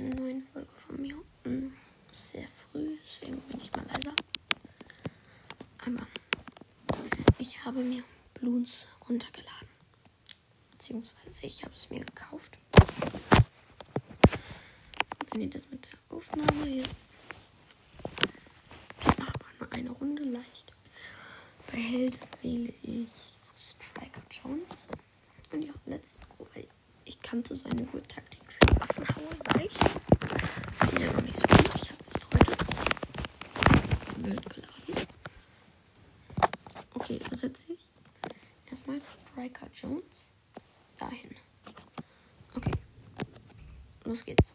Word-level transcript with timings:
zu 0.00 0.06
einer 0.06 0.14
neuen 0.14 0.42
Folge 0.42 0.72
von 0.72 1.00
mir. 1.00 1.16
Sehr 2.14 2.48
früh, 2.48 2.96
deswegen 3.02 3.38
bin 3.42 3.60
ich 3.60 3.70
mal 3.72 3.84
leiser. 3.86 4.14
Aber 5.78 6.06
ich 7.38 7.62
habe 7.64 7.80
mir 7.80 8.02
Bloons 8.34 8.86
runtergeladen. 9.06 9.68
Beziehungsweise 10.72 11.46
ich 11.46 11.62
habe 11.64 11.74
es 11.74 11.90
mir 11.90 12.00
gekauft. 12.00 12.56
Funktioniert 15.18 15.54
das 15.54 15.70
mit 15.70 15.86
der 15.86 16.16
Aufnahme 16.16 16.64
hier? 16.64 16.84
Aber 19.04 19.46
nur 19.58 19.72
eine 19.72 19.90
Runde 19.90 20.22
leicht. 20.24 20.72
Bei 21.70 21.76
Helden 21.78 22.20
wähle 22.40 22.72
ich 22.82 23.08
Striker 23.54 24.22
Jones. 24.30 24.88
Und 25.52 25.62
ja, 25.62 25.74
let's 25.84 26.20
go, 26.38 26.46
ich 27.10 27.20
kannte 27.20 27.56
seine 27.56 27.84
Gurttaktik 27.86 28.40
für 28.52 28.68
Waffenhauer, 28.78 29.34
weil 29.46 29.66
ich 29.66 30.90
bin 30.90 31.02
ja 31.02 31.12
noch 31.12 31.22
nicht 31.22 31.34
so 31.34 31.42
gut. 31.42 31.74
Ich 31.74 31.90
habe 31.90 32.04
es 32.06 32.14
heute 32.32 32.56
wild 34.22 34.48
geladen. 34.48 35.08
Okay, 36.94 37.18
was 37.28 37.40
setze 37.40 37.64
ich? 37.72 37.80
Erstmal 38.70 39.00
Striker 39.02 39.66
Jones 39.74 40.30
dahin. 41.00 41.34
Okay, 42.54 42.70
los 44.04 44.24
geht's. 44.24 44.54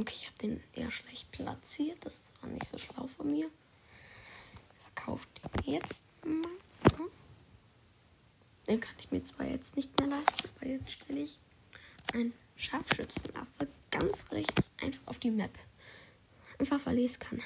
Okay, 0.00 0.14
ich 0.16 0.26
habe 0.26 0.38
den 0.38 0.64
eher 0.72 0.90
schlecht 0.90 1.30
platziert. 1.32 1.98
Das 2.06 2.32
war 2.40 2.48
nicht 2.48 2.66
so 2.66 2.78
schlau 2.78 3.06
von 3.08 3.30
mir. 3.30 3.50
Verkauft 4.94 5.28
jetzt 5.66 6.06
mal. 6.24 6.63
Den 8.66 8.80
kann 8.80 8.94
ich 8.98 9.10
mir 9.10 9.22
zwar 9.24 9.46
jetzt 9.46 9.76
nicht 9.76 9.98
mehr 9.98 10.08
leisten, 10.08 10.48
weil 10.60 10.70
jetzt 10.70 10.90
stelle 10.90 11.20
ich 11.20 11.38
einen 12.12 12.32
Scharfschützenaffe 12.56 13.68
ganz 13.90 14.30
rechts 14.32 14.70
einfach 14.80 15.06
auf 15.06 15.18
die 15.18 15.30
Map. 15.30 15.56
Einfach 16.58 16.84
weil 16.86 16.98
ich 16.98 17.06
es 17.06 17.18
kann. 17.18 17.40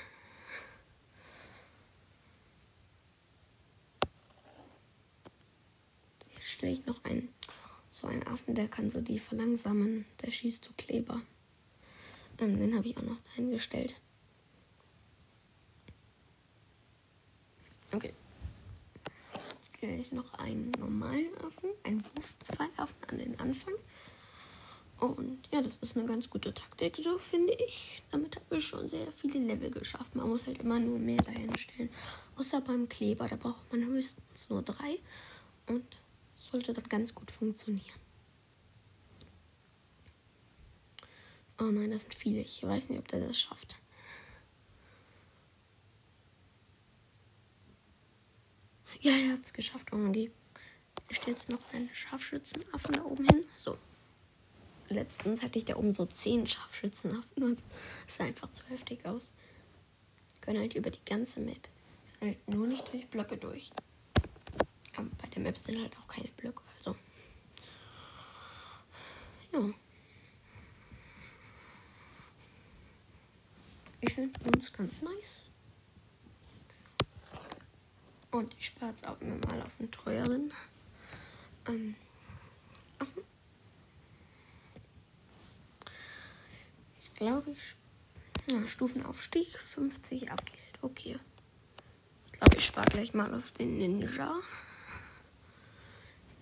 Jetzt 6.34 6.48
stelle 6.48 6.72
ich 6.72 6.86
noch 6.86 7.04
einen, 7.04 7.28
so 7.90 8.06
einen 8.06 8.26
Affen, 8.26 8.54
der 8.54 8.68
kann 8.68 8.90
so 8.90 9.00
die 9.00 9.18
verlangsamen. 9.18 10.04
Der 10.22 10.30
schießt 10.30 10.64
so 10.64 10.70
Kleber. 10.76 11.20
Ähm, 12.38 12.58
den 12.58 12.76
habe 12.76 12.86
ich 12.86 12.96
auch 12.96 13.02
noch 13.02 13.18
eingestellt. 13.36 13.96
Okay. 17.92 18.12
Ich 19.80 20.10
noch 20.10 20.34
einen 20.34 20.72
normalen 20.72 21.32
Affen, 21.36 21.70
einen 21.84 22.04
Wurfpfeilaffen 22.04 23.04
an 23.08 23.18
den 23.18 23.38
Anfang. 23.38 23.74
Und 24.98 25.38
ja, 25.52 25.62
das 25.62 25.76
ist 25.76 25.96
eine 25.96 26.06
ganz 26.06 26.28
gute 26.28 26.52
Taktik, 26.52 26.96
so 26.96 27.18
finde 27.18 27.52
ich. 27.54 28.02
Damit 28.10 28.34
habe 28.34 28.56
ich 28.56 28.66
schon 28.66 28.88
sehr 28.88 29.12
viele 29.12 29.38
Level 29.38 29.70
geschafft. 29.70 30.16
Man 30.16 30.28
muss 30.28 30.48
halt 30.48 30.58
immer 30.58 30.80
nur 30.80 30.98
mehr 30.98 31.22
dahin 31.22 31.56
stellen. 31.56 31.90
Außer 32.34 32.60
beim 32.60 32.88
Kleber, 32.88 33.28
da 33.28 33.36
braucht 33.36 33.72
man 33.72 33.84
höchstens 33.84 34.50
nur 34.50 34.62
drei. 34.62 34.98
Und 35.66 35.84
sollte 36.50 36.72
dann 36.72 36.88
ganz 36.88 37.14
gut 37.14 37.30
funktionieren. 37.30 38.00
Oh 41.60 41.64
nein, 41.64 41.90
das 41.92 42.02
sind 42.02 42.14
viele. 42.14 42.40
Ich 42.40 42.62
weiß 42.64 42.88
nicht, 42.88 42.98
ob 42.98 43.06
der 43.08 43.20
das 43.20 43.38
schafft. 43.38 43.76
Ja, 49.00 49.12
er 49.12 49.34
hat 49.34 49.44
es 49.44 49.52
geschafft, 49.52 49.92
OMG. 49.92 50.30
Ich 51.08 51.16
stelle 51.16 51.36
jetzt 51.36 51.48
noch 51.48 51.60
einen 51.72 51.88
Scharfschützenaffen 51.94 52.94
da 52.94 53.02
oben 53.02 53.24
hin. 53.28 53.44
So. 53.56 53.78
Letztens 54.88 55.42
hatte 55.42 55.58
ich 55.58 55.66
da 55.66 55.76
oben 55.76 55.92
so 55.92 56.06
zehn 56.06 56.46
Scharfschützenaffen 56.46 57.42
und 57.42 57.62
es 58.06 58.16
sah 58.16 58.24
einfach 58.24 58.52
zu 58.52 58.64
heftig 58.66 59.04
aus. 59.06 59.30
Können 60.40 60.60
halt 60.60 60.74
über 60.74 60.90
die 60.90 61.04
ganze 61.04 61.40
Map. 61.40 61.68
Halt 62.20 62.48
nur 62.48 62.66
nicht 62.66 62.92
durch 62.92 63.06
Blöcke 63.06 63.36
durch. 63.36 63.70
Aber 64.96 65.08
bei 65.18 65.28
der 65.28 65.42
Map 65.42 65.56
sind 65.56 65.80
halt 65.80 65.96
auch 65.98 66.08
keine 66.08 66.28
Blöcke, 66.28 66.62
also. 66.76 66.96
Ja. 69.52 69.70
Ich 74.00 74.14
finde 74.14 74.40
uns 74.50 74.72
ganz 74.72 75.02
nice. 75.02 75.44
Und 78.30 78.54
ich 78.58 78.66
spare 78.66 78.92
es 78.94 79.04
auch 79.04 79.20
immer 79.20 79.36
mal 79.48 79.62
auf 79.62 79.72
einen 79.78 79.90
teuren. 79.90 80.52
Ähm, 81.66 81.94
Affen. 82.98 83.22
Ich 87.02 87.14
glaube, 87.14 87.50
ich. 87.50 87.74
Ja, 88.50 88.66
Stufenaufstieg 88.66 89.58
50 89.58 90.30
Abgeld. 90.30 90.78
Okay. 90.80 91.18
Ich 92.26 92.32
glaube, 92.32 92.56
ich 92.56 92.64
spare 92.64 92.86
gleich 92.86 93.14
mal 93.14 93.34
auf 93.34 93.50
den 93.52 93.76
Ninja. 93.76 94.34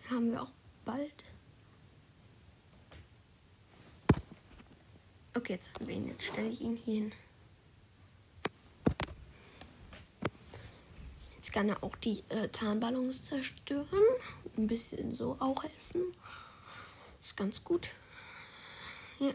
Den 0.05 0.11
haben 0.11 0.33
wir 0.33 0.43
auch 0.43 0.53
bald. 0.85 1.25
Okay, 5.35 5.55
jetzt 5.55 5.73
haben 5.75 5.87
wir 5.89 5.95
ihn. 5.95 6.09
Jetzt 6.09 6.25
stelle 6.25 6.49
ich 6.49 6.61
ihn 6.61 6.77
hier 6.77 6.95
hin. 6.95 7.13
Jetzt 11.47 11.53
kann 11.53 11.69
er 11.69 11.81
auch 11.85 11.95
die 11.95 12.25
äh, 12.29 12.49
Tarnballons 12.49 13.23
zerstören. 13.23 13.87
Ein 14.57 14.67
bisschen 14.67 15.15
so 15.15 15.37
auch 15.39 15.63
helfen. 15.63 16.13
Ist 17.23 17.37
ganz 17.37 17.63
gut. 17.63 17.91
Ja. 19.21 19.31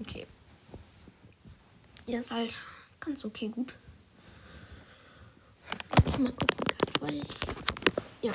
Okay. 0.00 0.26
Ja, 2.06 2.18
ist 2.18 2.32
halt 2.32 2.58
ganz 2.98 3.24
okay 3.24 3.50
gut. 3.50 3.76
Mal 6.18 6.32
gucken, 6.32 6.76
weil 6.98 7.22
ich. 7.22 7.28
Ja. 8.20 8.32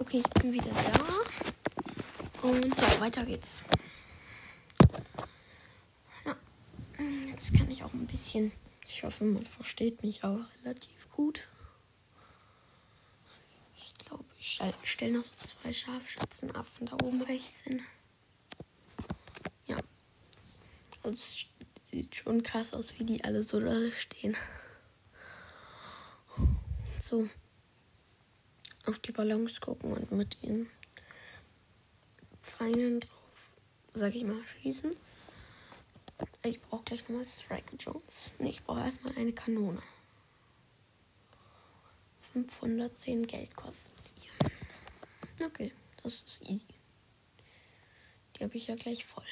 Okay, 0.00 0.20
ich 0.26 0.42
bin 0.42 0.52
wieder 0.52 0.72
da. 0.72 2.44
Und 2.48 2.76
ja, 2.76 3.00
weiter 3.00 3.24
geht's. 3.24 3.60
Ja. 6.24 6.36
Jetzt 7.36 7.52
kann 7.54 7.70
ich 7.70 7.84
auch 7.84 7.92
ein 7.92 8.06
bisschen. 8.06 8.50
Ich 8.88 9.04
hoffe, 9.04 9.24
man 9.24 9.44
versteht 9.44 10.02
mich 10.02 10.24
auch 10.24 10.40
relativ 10.64 11.10
gut. 11.12 11.46
Ich 13.76 13.94
glaube, 13.94 14.24
ich 14.40 14.60
stelle 14.84 15.18
noch 15.18 15.24
zwei 15.44 15.70
Scharfschützenaffen 15.70 16.86
da 16.86 16.94
oben 16.94 17.20
rechts 17.22 17.60
hin. 17.60 17.82
Ja. 19.66 19.76
Also 21.02 21.10
es 21.10 21.46
sieht 21.90 22.16
schon 22.16 22.42
krass 22.42 22.72
aus, 22.72 22.98
wie 22.98 23.04
die 23.04 23.22
alle 23.22 23.42
so 23.42 23.60
da 23.60 23.90
stehen. 23.92 24.34
So 27.02 27.28
auf 28.86 28.98
die 29.00 29.12
Ballons 29.12 29.60
gucken 29.60 29.92
und 29.92 30.10
mit 30.10 30.42
ihnen 30.42 30.70
Pfeilen 32.40 33.00
drauf, 33.00 33.50
sag 33.92 34.14
ich 34.14 34.24
mal, 34.24 34.42
schießen. 34.62 34.96
Ich 36.48 36.62
brauche 36.62 36.84
gleich 36.84 37.08
nochmal 37.08 37.26
Striker 37.26 37.76
Jones. 37.76 38.32
Ne, 38.38 38.50
ich 38.50 38.62
brauche 38.62 38.80
erstmal 38.80 39.16
eine 39.16 39.32
Kanone. 39.32 39.82
510 42.32 43.26
Geld 43.26 43.56
kostet 43.56 44.12
die. 45.38 45.44
Okay, 45.44 45.72
das 46.02 46.22
ist 46.22 46.42
easy. 46.48 46.74
Die 48.36 48.44
habe 48.44 48.56
ich 48.56 48.68
ja 48.68 48.76
gleich 48.76 49.04
voll. 49.04 49.26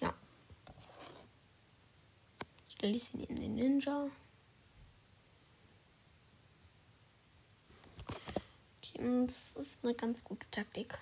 Ja. 0.00 0.14
Stelle 2.68 2.96
ich 2.96 3.04
sie 3.04 3.18
neben 3.18 3.36
den 3.36 3.54
Ninja. 3.54 4.08
Das 8.94 9.56
ist 9.56 9.84
eine 9.84 9.94
ganz 9.94 10.24
gute 10.24 10.48
Taktik. 10.50 10.96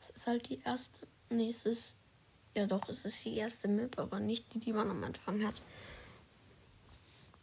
Es 0.00 0.10
ist 0.10 0.26
halt 0.26 0.48
die 0.48 0.60
erste. 0.62 1.08
Nee, 1.30 1.48
es 1.48 1.66
ist. 1.66 1.96
Ja, 2.54 2.66
doch, 2.66 2.88
es 2.88 3.04
ist 3.04 3.24
die 3.24 3.36
erste 3.36 3.66
Map, 3.66 3.98
aber 3.98 4.20
nicht 4.20 4.54
die, 4.54 4.60
die 4.60 4.72
man 4.72 4.88
am 4.88 5.02
Anfang 5.02 5.44
hat. 5.44 5.60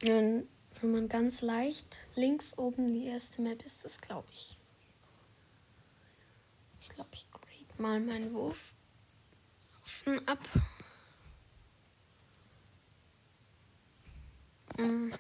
Und 0.03 0.47
wenn 0.79 0.91
man 0.91 1.09
ganz 1.09 1.41
leicht 1.41 1.99
links 2.15 2.57
oben 2.57 2.87
die 2.87 3.05
erste 3.05 3.41
Map 3.41 3.63
ist, 3.63 3.83
das 3.83 3.99
glaube 3.99 4.27
ich. 4.31 4.57
Ich 6.79 6.89
glaube, 6.89 7.09
ich 7.13 7.29
grade 7.29 7.81
mal 7.81 7.99
meinen 7.99 8.33
Wurf 8.33 8.73
ab. 10.25 10.39
Mm. 14.77 15.11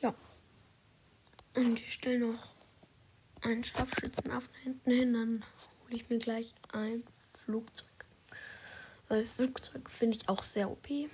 Ja. 0.00 0.14
Und 1.54 1.80
ich 1.80 1.92
stelle 1.92 2.20
noch 2.20 2.54
einen 3.42 3.64
Scharfschützenaffen 3.64 4.54
hinten 4.62 4.90
hin, 4.90 5.12
dann 5.12 5.44
hole 5.84 5.96
ich 5.96 6.08
mir 6.08 6.18
gleich 6.18 6.54
ein 6.72 7.02
Flugzeug. 7.46 7.86
Weil 9.08 9.24
Flugzeug 9.24 9.88
finde 9.88 10.16
ich 10.16 10.28
auch 10.28 10.42
sehr 10.42 10.68
OP. 10.68 10.88
Ich 10.90 11.08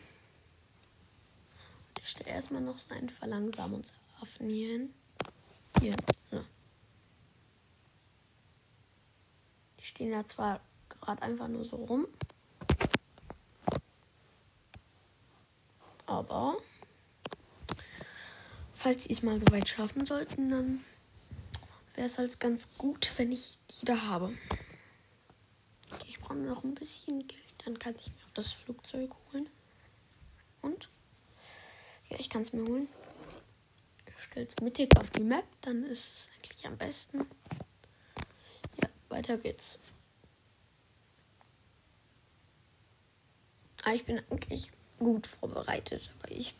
stelle 2.02 2.30
erstmal 2.30 2.62
noch 2.62 2.78
seinen 2.78 3.10
Verlangsamungsaffen 3.10 4.48
hier 4.48 4.68
hin. 4.68 4.94
Hier. 5.78 5.94
So. 6.30 6.42
Die 9.78 9.84
stehen 9.84 10.10
da 10.10 10.26
zwar 10.26 10.60
gerade 10.88 11.20
einfach 11.20 11.48
nur 11.48 11.66
so 11.66 11.76
rum. 11.76 12.08
Aber 16.06 16.56
falls 18.72 19.04
sie 19.04 19.12
es 19.12 19.22
mal 19.22 19.38
so 19.38 19.46
weit 19.50 19.68
schaffen 19.68 20.06
sollten, 20.06 20.50
dann 20.50 20.84
wäre 21.94 22.06
es 22.06 22.16
halt 22.18 22.40
ganz 22.40 22.78
gut, 22.78 23.10
wenn 23.18 23.32
ich 23.32 23.58
die 23.70 23.84
da 23.84 24.06
habe. 24.06 24.32
Brauche 26.32 26.44
noch 26.44 26.64
ein 26.64 26.74
bisschen 26.74 27.26
Geld, 27.28 27.42
dann 27.66 27.78
kann 27.78 27.94
ich 28.00 28.06
mir 28.06 28.24
auch 28.26 28.32
das 28.32 28.52
Flugzeug 28.52 29.14
holen. 29.32 29.50
Und? 30.62 30.88
Ja, 32.08 32.18
ich 32.18 32.30
kann 32.30 32.40
es 32.40 32.54
mir 32.54 32.64
holen. 32.64 32.88
Ich 34.06 34.22
stelle 34.22 34.46
es 34.46 34.56
mittig 34.62 34.96
auf 34.98 35.10
die 35.10 35.24
Map, 35.24 35.44
dann 35.60 35.84
ist 35.84 36.10
es 36.14 36.30
eigentlich 36.34 36.66
am 36.66 36.78
besten. 36.78 37.26
Ja, 38.80 38.88
weiter 39.10 39.36
geht's. 39.36 39.78
Ah, 43.84 43.92
ich 43.92 44.06
bin 44.06 44.22
eigentlich 44.30 44.72
gut 44.98 45.26
vorbereitet, 45.26 46.10
aber 46.18 46.32
ich 46.32 46.54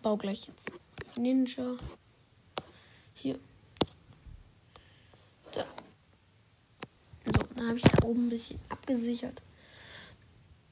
baue 0.00 0.18
gleich 0.18 0.46
jetzt 0.46 1.18
Ninja. 1.18 1.76
Hier. 3.14 3.40
Da. 5.52 5.66
So, 7.24 7.45
dann 7.56 7.68
habe 7.68 7.78
ich 7.78 7.84
da 7.84 8.06
oben 8.06 8.26
ein 8.26 8.30
bisschen 8.30 8.58
abgesichert. 8.68 9.42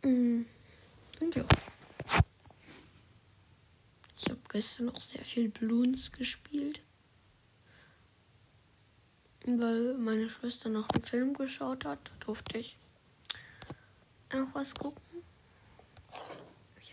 Mm. 0.03 0.43
Und 1.21 1.35
ja. 1.35 1.45
Ich 4.17 4.31
habe 4.31 4.41
gestern 4.49 4.87
noch 4.87 5.01
sehr 5.01 5.25
viel 5.25 5.49
Bloons 5.49 6.13
gespielt. 6.13 6.81
Weil 9.47 9.95
meine 9.95 10.29
Schwester 10.29 10.71
noch 10.71 10.89
einen 10.91 11.05
Film 11.05 11.35
geschaut 11.35 11.85
hat, 11.85 12.11
durfte 12.21 12.59
ich 12.59 12.79
auch 14.33 14.55
was 14.55 14.75
gucken 14.75 15.05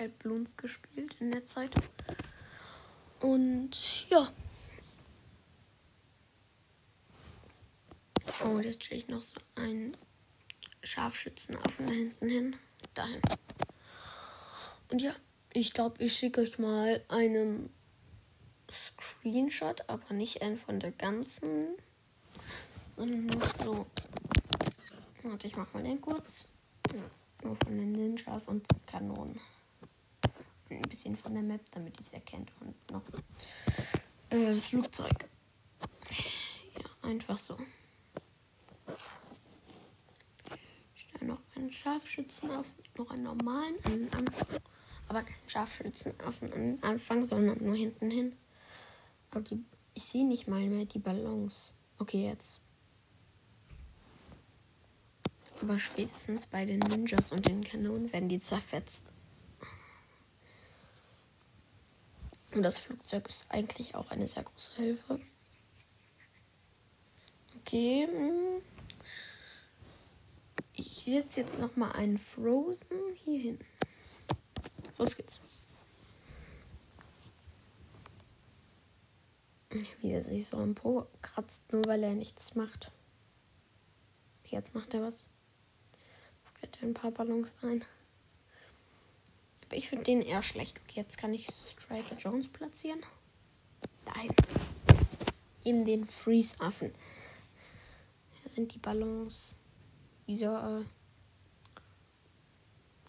halt 0.01 0.19
Bloons 0.19 0.57
gespielt 0.57 1.15
in 1.19 1.31
der 1.31 1.45
Zeit. 1.45 1.71
Und 3.19 4.09
ja. 4.09 4.27
Oh, 8.43 8.59
jetzt 8.59 8.83
stelle 8.83 9.01
ich 9.01 9.07
noch 9.07 9.21
so 9.21 9.39
einen 9.55 9.95
Scharfschützenaffen 10.83 11.87
da 11.87 11.93
hinten 11.93 12.27
hin. 12.27 12.55
Dahin. 12.93 13.21
Und 14.89 15.01
ja, 15.01 15.15
ich 15.53 15.73
glaube, 15.73 16.03
ich 16.03 16.13
schicke 16.13 16.41
euch 16.41 16.59
mal 16.59 17.03
einen 17.07 17.71
Screenshot, 18.69 19.87
aber 19.87 20.13
nicht 20.13 20.41
einen 20.41 20.57
von 20.57 20.79
der 20.79 20.91
ganzen, 20.91 21.67
sondern 22.95 23.25
nur 23.27 23.41
so. 23.63 23.85
Warte, 25.23 25.47
ich 25.47 25.55
mach 25.55 25.71
mal 25.73 25.83
den 25.83 26.01
kurz. 26.01 26.45
Ja, 26.93 27.01
nur 27.43 27.55
von 27.55 27.77
den 27.77 27.91
Ninjas 27.91 28.47
und 28.47 28.67
Kanonen 28.87 29.39
ein 30.75 30.89
bisschen 30.89 31.15
von 31.15 31.33
der 31.33 31.43
Map, 31.43 31.61
damit 31.71 31.99
ihr 31.99 32.05
es 32.05 32.13
erkennt. 32.13 32.51
Und 32.59 32.91
noch 32.91 33.03
äh, 34.29 34.55
das 34.55 34.67
Flugzeug. 34.67 35.27
Ja, 36.77 37.09
einfach 37.09 37.37
so. 37.37 37.57
Ich 40.95 41.07
stelle 41.61 41.67
noch 41.67 41.67
einen 41.67 41.73
Scharfschützen 41.73 42.51
auf, 42.51 42.65
noch 42.97 43.11
einen 43.11 43.23
normalen 43.23 43.75
an. 44.13 44.25
Aber 45.07 45.23
keinen 45.23 45.49
Scharfschützen 45.49 46.13
auf 46.25 46.39
den 46.39 46.81
Anfang, 46.83 47.25
sondern 47.25 47.63
nur 47.63 47.75
hinten 47.75 48.09
hin. 48.09 48.37
Aber 49.29 49.41
die, 49.41 49.63
ich 49.93 50.03
sehe 50.03 50.25
nicht 50.25 50.47
mal 50.47 50.61
mehr 50.61 50.85
die 50.85 50.99
Ballons. 50.99 51.73
Okay, 51.99 52.25
jetzt. 52.25 52.61
Aber 55.61 55.77
spätestens 55.77 56.47
bei 56.47 56.65
den 56.65 56.79
Ninjas 56.79 57.31
und 57.31 57.45
den 57.45 57.63
Kanonen 57.63 58.11
werden 58.11 58.29
die 58.29 58.39
zerfetzt. 58.39 59.05
Und 62.53 62.63
das 62.63 62.79
Flugzeug 62.79 63.27
ist 63.29 63.45
eigentlich 63.49 63.95
auch 63.95 64.11
eine 64.11 64.27
sehr 64.27 64.43
große 64.43 64.75
Hilfe. 64.75 65.19
Okay. 67.59 68.07
Ich 71.11 71.17
setze 71.17 71.41
jetzt 71.41 71.59
noch 71.59 71.75
mal 71.75 71.91
einen 71.91 72.17
Frozen 72.17 72.97
hier 73.15 73.37
hin. 73.37 73.59
Los 74.97 75.17
geht's. 75.17 75.41
Wie 79.99 80.11
er 80.11 80.23
sich 80.23 80.45
so 80.45 80.55
am 80.55 80.73
Po 80.73 81.05
kratzt, 81.21 81.59
nur 81.73 81.83
weil 81.83 82.01
er 82.03 82.13
nichts 82.13 82.55
macht. 82.55 82.93
Jetzt 84.45 84.73
macht 84.73 84.93
er 84.93 85.01
was. 85.01 85.25
Jetzt 86.39 86.57
fährt 86.57 86.77
er 86.79 86.87
ein 86.87 86.93
paar 86.93 87.11
Ballons 87.11 87.55
ein. 87.61 87.83
Aber 89.65 89.75
ich 89.75 89.89
finde 89.89 90.05
den 90.05 90.21
eher 90.21 90.41
schlecht. 90.41 90.79
Okay, 90.85 91.01
jetzt 91.01 91.17
kann 91.17 91.33
ich 91.33 91.45
Striker 91.47 92.15
Jones 92.15 92.47
platzieren. 92.47 93.01
Dahin. 94.05 94.33
Eben 95.65 95.83
den 95.83 96.07
Freeze-Affen. 96.07 96.95
Hier 98.41 98.51
sind 98.53 98.73
die 98.73 98.79
Ballons. 98.79 99.57
Dieser 100.25 100.79
äh, 100.79 100.85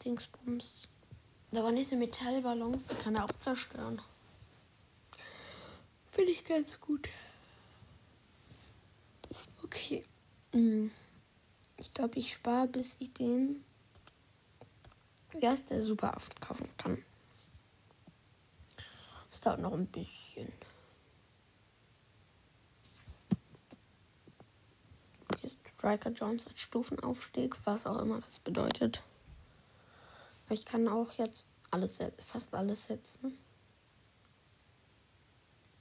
Dingsbums. 0.05 0.89
Da 1.51 1.63
waren 1.63 1.77
diese 1.77 1.97
Metallballons, 1.97 2.87
die 2.87 2.95
kann 2.95 3.15
er 3.15 3.25
auch 3.25 3.39
zerstören. 3.39 4.01
Finde 6.11 6.33
ich 6.33 6.45
ganz 6.45 6.81
gut. 6.81 7.09
Okay. 9.63 10.05
Hm. 10.53 10.91
Ich 11.77 11.93
glaube, 11.93 12.19
ich 12.19 12.33
spare, 12.33 12.69
bis 12.69 12.97
ich 12.99 13.13
den 13.13 13.65
Wer 15.35 15.55
ist 15.55 15.71
der 15.71 15.81
super 15.81 16.13
oft 16.17 16.41
kaufen 16.41 16.69
kann. 16.77 17.03
Es 19.31 19.41
dauert 19.41 19.61
noch 19.61 19.73
ein 19.73 19.87
bisschen. 19.87 20.53
Hier 25.41 25.51
ist 25.51 25.57
Striker 25.79 26.11
Jones 26.11 26.47
als 26.47 26.61
Stufenaufstieg, 26.61 27.57
was 27.65 27.87
auch 27.87 27.99
immer 27.99 28.21
das 28.21 28.39
bedeutet. 28.41 29.03
Ich 30.51 30.65
kann 30.65 30.89
auch 30.89 31.13
jetzt 31.13 31.47
alles, 31.71 31.99
fast 32.19 32.55
alles 32.55 32.87
setzen. 32.87 33.39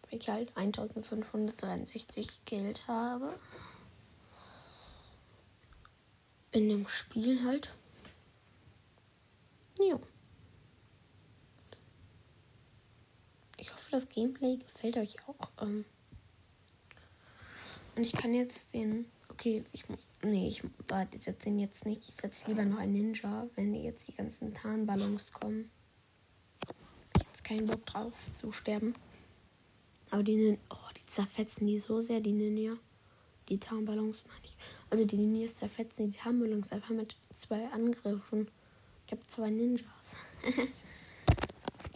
Weil 0.09 0.19
ich 0.19 0.29
halt 0.29 0.55
1563 0.55 2.45
Geld 2.45 2.87
habe. 2.87 3.37
In 6.51 6.69
dem 6.69 6.87
Spiel 6.87 7.43
halt. 7.45 7.73
Ja. 9.79 9.99
Ich 13.57 13.73
hoffe, 13.73 13.91
das 13.91 14.09
Gameplay 14.09 14.57
gefällt 14.57 14.97
euch 14.97 15.15
auch. 15.27 15.49
Ähm 15.61 15.85
und 17.95 18.03
ich 18.03 18.13
kann 18.13 18.33
jetzt 18.33 18.73
den. 18.73 19.05
Okay, 19.41 19.65
ich. 19.71 19.85
Nee, 20.21 20.49
ich 20.49 20.61
setze 21.19 21.45
den 21.45 21.57
jetzt 21.57 21.83
nicht. 21.83 22.07
Ich 22.07 22.13
setze 22.13 22.51
lieber 22.51 22.63
noch 22.63 22.77
einen 22.77 22.93
Ninja, 22.93 23.49
wenn 23.55 23.73
jetzt 23.73 24.07
die 24.07 24.13
ganzen 24.13 24.53
Tarnballons 24.53 25.33
kommen. 25.33 25.71
Ich 27.17 27.23
jetzt 27.23 27.43
keinen 27.43 27.65
Bock 27.65 27.83
drauf 27.87 28.13
zu 28.35 28.51
sterben. 28.51 28.93
Aber 30.11 30.21
die 30.21 30.35
Ninja. 30.35 30.59
Oh, 30.69 30.91
die 30.95 31.07
zerfetzen 31.07 31.65
die 31.65 31.79
so 31.79 32.01
sehr, 32.01 32.19
die 32.19 32.33
Ninja. 32.33 32.77
Die 33.49 33.57
Tarnballons 33.57 34.23
meine 34.27 34.45
ich. 34.45 34.55
Also 34.91 35.05
die 35.05 35.17
Ninjas 35.17 35.55
zerfetzen 35.55 36.11
die 36.11 36.17
Tarnballons 36.19 36.71
einfach 36.71 36.91
mit 36.91 37.15
zwei 37.33 37.65
Angriffen. 37.69 38.47
Ich 39.07 39.11
habe 39.11 39.25
zwei 39.25 39.49
Ninjas. 39.49 40.17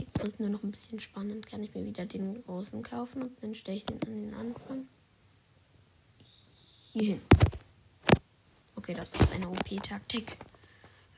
Jetzt 0.01 0.23
wird 0.23 0.39
nur 0.39 0.49
noch 0.49 0.63
ein 0.63 0.71
bisschen 0.71 0.99
spannend. 0.99 1.45
Kann 1.45 1.61
ich 1.61 1.75
mir 1.75 1.85
wieder 1.85 2.07
den 2.07 2.43
großen 2.43 2.81
kaufen 2.81 3.21
und 3.21 3.43
dann 3.43 3.53
stelle 3.53 3.77
ich 3.77 3.85
den 3.85 4.01
an 4.01 4.15
den 4.15 4.33
Anfang. 4.33 4.87
Hier 6.97 7.15
hin. 7.15 7.21
Okay, 8.77 8.93
das 8.93 9.13
ist 9.15 9.29
eine 9.33 9.49
OP-Taktik. 9.49 10.37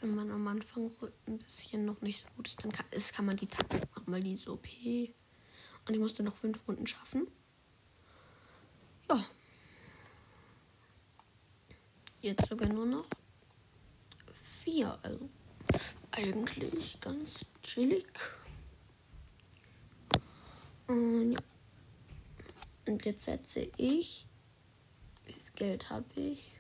Wenn 0.02 0.16
man 0.16 0.32
am 0.32 0.48
Anfang 0.48 0.90
so 0.90 1.08
ein 1.28 1.38
bisschen 1.38 1.86
noch 1.86 2.02
nicht 2.02 2.24
so 2.24 2.28
gut 2.36 2.48
ist, 2.48 2.64
dann 2.64 2.72
kann, 2.72 2.88
ist, 2.90 3.14
kann 3.14 3.28
man 3.28 3.38
die 3.38 3.46
Taktik 3.46 3.82
machen, 3.92 4.12
weil 4.12 4.24
die 4.24 4.34
ist 4.34 4.48
OP. 4.48 4.66
Und 4.66 5.94
ich 5.94 6.00
musste 6.00 6.24
noch 6.24 6.36
fünf 6.36 6.68
Runden 6.68 6.88
schaffen. 6.88 7.28
Ja. 9.08 9.24
Jetzt 12.22 12.50
sogar 12.50 12.70
nur 12.70 12.88
noch 12.88 13.06
vier. 14.64 14.98
Also 15.04 15.30
eigentlich 16.10 17.00
ganz 17.02 17.46
chillig. 17.62 18.08
Und 20.88 21.34
ja. 21.34 21.40
Und 22.88 23.06
jetzt 23.06 23.26
setze 23.26 23.70
ich. 23.78 24.26
Geld 25.58 25.90
habe 25.90 26.06
ich? 26.16 26.52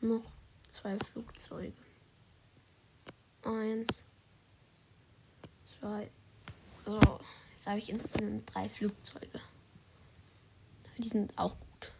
Noch 0.00 0.24
zwei 0.68 0.98
Flugzeuge. 0.98 1.72
Eins, 3.44 4.02
zwei. 5.62 6.10
Also, 6.84 7.20
jetzt 7.54 7.66
habe 7.68 7.78
ich 7.78 7.88
insgesamt 7.88 8.52
drei 8.52 8.68
Flugzeuge. 8.68 9.40
Die 10.98 11.08
sind 11.08 11.38
auch 11.38 11.54
gut. 11.60 11.92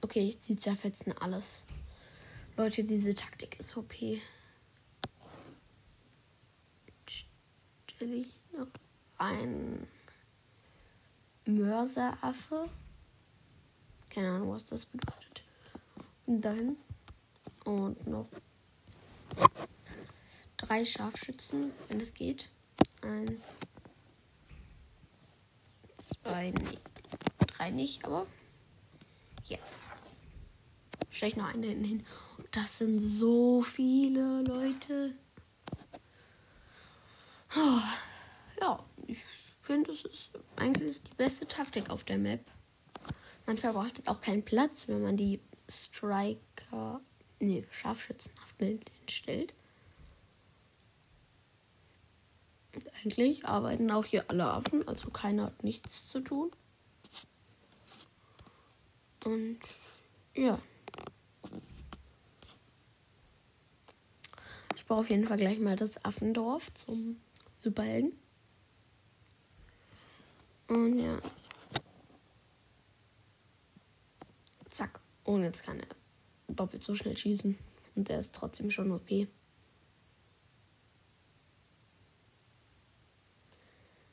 Okay, 0.00 0.26
ich 0.26 0.40
ziehe 0.40 0.58
zerfetzen 0.58 1.16
alles. 1.18 1.62
Leute, 2.56 2.82
diese 2.82 3.14
Taktik 3.14 3.60
ist 3.60 3.76
OP. 3.76 3.94
Stelle 7.06 8.14
ich 8.16 8.32
noch 8.52 8.66
ein 9.18 9.86
Mörseraffe. 11.48 12.68
Keine 14.10 14.30
Ahnung, 14.30 14.50
was 14.50 14.66
das 14.66 14.84
bedeutet. 14.84 15.42
Und 16.26 16.44
dahin. 16.44 16.76
Und 17.64 18.06
noch 18.06 18.28
drei 20.56 20.84
Scharfschützen, 20.84 21.72
wenn 21.88 22.00
es 22.00 22.12
geht. 22.12 22.50
Eins, 23.00 23.56
zwei, 26.02 26.50
nee, 26.50 26.78
drei 27.46 27.70
nicht, 27.70 28.04
aber 28.04 28.26
jetzt. 29.44 29.82
Stelle 31.10 31.30
ich 31.30 31.36
noch 31.36 31.46
einen 31.46 31.62
hinten 31.62 31.84
hin. 31.84 32.06
Und 32.36 32.48
das 32.52 32.78
sind 32.78 33.00
so 33.00 33.62
viele 33.62 34.42
Leute. 34.42 35.14
Oh, 37.56 37.80
finde, 39.68 39.92
es 39.92 40.02
ist 40.06 40.30
eigentlich 40.56 41.02
die 41.02 41.14
beste 41.16 41.46
Taktik 41.46 41.90
auf 41.90 42.02
der 42.02 42.16
Map. 42.16 42.40
Man 43.44 43.58
verbraucht 43.58 44.08
auch 44.08 44.22
keinen 44.22 44.42
Platz, 44.42 44.88
wenn 44.88 45.02
man 45.02 45.18
die 45.18 45.40
Striker, 45.68 47.02
nee, 47.38 47.66
Scharfschützenhaft 47.70 48.56
stellt. 49.10 49.52
Und 52.74 52.90
eigentlich 52.94 53.44
arbeiten 53.44 53.90
auch 53.90 54.06
hier 54.06 54.24
alle 54.28 54.46
Affen, 54.46 54.88
also 54.88 55.10
keiner 55.10 55.44
hat 55.44 55.62
nichts 55.62 56.08
zu 56.08 56.20
tun. 56.20 56.50
Und 59.26 59.58
ja. 60.34 60.58
Ich 64.76 64.86
baue 64.86 65.00
auf 65.00 65.10
jeden 65.10 65.26
Fall 65.26 65.36
gleich 65.36 65.58
mal 65.58 65.76
das 65.76 66.02
Affendorf 66.06 66.72
zum 66.72 67.20
Superhelden. 67.58 68.18
Und 70.68 70.98
ja. 70.98 71.18
Zack. 74.70 75.00
Und 75.24 75.42
jetzt 75.42 75.62
kann 75.62 75.80
er 75.80 75.86
doppelt 76.48 76.82
so 76.82 76.94
schnell 76.94 77.16
schießen. 77.16 77.58
Und 77.96 78.08
der 78.08 78.20
ist 78.20 78.34
trotzdem 78.34 78.70
schon 78.70 78.92
OP. 78.92 79.28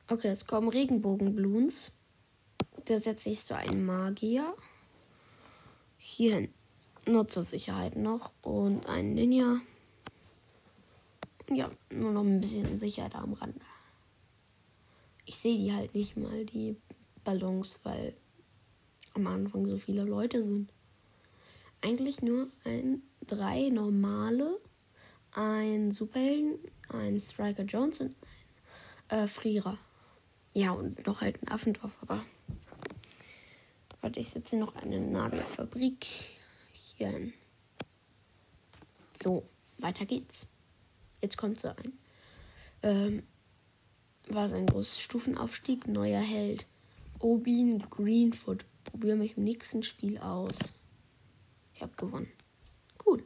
Okay, 0.07 0.27
jetzt 0.27 0.47
kommen 0.47 0.69
Regenbogenbloons. 0.69 1.91
Da 2.85 3.00
setze 3.00 3.29
ich 3.29 3.41
so 3.41 3.55
einen 3.55 3.85
Magier. 3.85 4.55
Hier 5.97 6.35
hin. 6.35 6.53
Nur 7.07 7.27
zur 7.27 7.43
Sicherheit 7.43 7.95
noch. 7.95 8.31
Und 8.41 8.88
einen 8.88 9.13
Ninja. 9.13 9.59
Ja, 11.50 11.67
nur 11.91 12.12
noch 12.12 12.24
ein 12.24 12.39
bisschen 12.39 12.79
Sicherheit 12.79 13.15
am 13.15 13.33
Rand. 13.33 13.62
Ich 15.25 15.38
sehe 15.38 15.58
die 15.58 15.74
halt 15.74 15.96
nicht 15.96 16.17
mal, 16.17 16.46
die 16.46 16.77
Ballons, 17.24 17.79
weil 17.84 18.15
am 19.13 19.27
Anfang 19.27 19.65
so 19.65 19.77
viele 19.77 20.03
Leute 20.03 20.44
sind. 20.44 20.72
Eigentlich 21.82 22.22
nur 22.22 22.48
ein 22.63 23.01
drei 23.25 23.70
normale, 23.70 24.60
ein 25.34 25.91
Superhelden, 25.91 26.60
ein 26.89 27.20
Striker 27.20 27.63
Jones 27.63 28.01
und 28.01 28.15
ein 29.10 29.25
äh, 29.25 29.27
Frierer. 29.27 29.77
Ja, 30.53 30.72
und 30.72 31.05
noch 31.05 31.22
halt 31.22 31.41
ein 31.41 31.50
Affendorf, 31.50 31.98
aber. 32.01 32.24
Warte, 34.01 34.20
ich 34.20 34.29
setze 34.29 34.58
noch 34.58 34.75
eine 34.75 35.00
Nagelfabrik 35.00 36.05
hier 36.72 37.10
hin. 37.10 37.34
So, 39.22 39.44
weiter 39.79 40.05
geht's. 40.05 40.48
Jetzt 41.22 41.38
kommt 41.38 41.60
so 41.60 41.70
ein. 41.70 41.94
Ähm, 42.84 43.24
war 44.34 44.50
sein 44.50 44.65
großes 44.65 45.00
Stufenaufstieg, 45.00 45.88
neuer 45.88 46.22
Held. 46.22 46.65
Obin 47.20 47.84
Greenfoot. 47.89 48.65
Probiere 48.84 49.15
mich 49.15 49.38
im 49.38 49.44
nächsten 49.44 49.84
Spiel 49.84 50.17
aus. 50.20 50.58
Ich 51.74 51.82
habe 51.82 51.94
gewonnen. 51.98 52.32
Gut. 52.98 53.24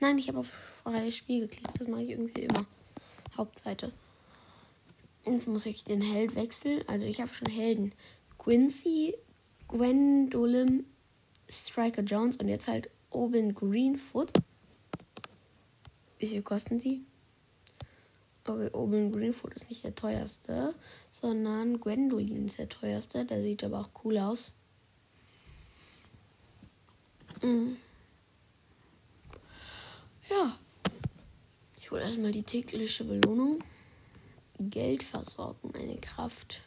Nein, 0.00 0.18
ich 0.18 0.28
habe 0.28 0.38
auf 0.38 0.48
freies 0.48 1.16
Spiel 1.16 1.40
geklickt. 1.42 1.80
Das 1.80 1.88
mache 1.88 2.02
ich 2.02 2.10
irgendwie 2.10 2.42
immer. 2.42 2.66
Hauptseite. 3.36 3.92
Jetzt 5.24 5.46
muss 5.46 5.66
ich 5.66 5.84
den 5.84 6.00
Held 6.00 6.34
wechseln. 6.34 6.82
Also 6.86 7.04
ich 7.04 7.20
habe 7.20 7.32
schon 7.32 7.50
Helden. 7.50 7.92
Quincy, 8.38 9.14
Gwendolyn, 9.68 10.86
Striker 11.48 12.02
Jones 12.02 12.36
und 12.36 12.48
jetzt 12.48 12.68
halt 12.68 12.90
Obin 13.10 13.54
Greenfoot. 13.54 14.32
Wie 16.18 16.26
viel 16.26 16.42
kosten 16.42 16.78
die? 16.78 17.04
Okay, 18.48 18.70
Oben 18.72 19.12
Greenfoot 19.12 19.52
ist 19.54 19.68
nicht 19.68 19.84
der 19.84 19.94
teuerste, 19.94 20.74
sondern 21.12 21.80
Gwendolyn 21.80 22.46
ist 22.46 22.58
der 22.58 22.68
teuerste. 22.68 23.26
Der 23.26 23.42
sieht 23.42 23.62
aber 23.62 23.80
auch 23.80 23.90
cool 24.04 24.16
aus. 24.16 24.52
Mhm. 27.42 27.76
Ja. 30.30 30.58
Ich 31.76 31.90
hole 31.90 32.02
erstmal 32.02 32.32
die 32.32 32.42
tägliche 32.42 33.04
Belohnung. 33.04 33.62
Geldversorgung, 34.58 35.74
eine 35.74 35.98
Kraft. 35.98 36.62